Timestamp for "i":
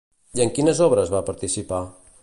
0.39-0.41